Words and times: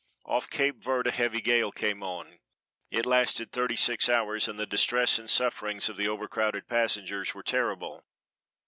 Off 0.25 0.49
Cape 0.49 0.83
Verd 0.83 1.05
a 1.05 1.11
heavy 1.11 1.41
gale 1.41 1.71
came 1.71 2.01
on. 2.01 2.39
It 2.89 3.05
lasted 3.05 3.51
thirty 3.51 3.75
six 3.75 4.09
hours, 4.09 4.47
and 4.47 4.57
the 4.57 4.65
distress 4.65 5.19
and 5.19 5.29
sufferings 5.29 5.89
of 5.89 5.95
the 5.97 6.07
over 6.07 6.27
crowded 6.27 6.67
passengers 6.67 7.35
were 7.35 7.43
terrible. 7.43 8.03